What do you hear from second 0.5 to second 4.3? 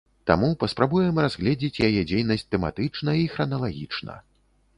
паспрабуем разгледзець яе дзейнасць тэматычна і храналагічна.